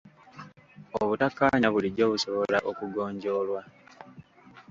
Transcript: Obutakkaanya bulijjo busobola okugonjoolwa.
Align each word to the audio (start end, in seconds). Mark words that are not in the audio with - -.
Obutakkaanya 1.01 1.67
bulijjo 1.73 2.05
busobola 2.11 2.57
okugonjoolwa. 2.69 3.61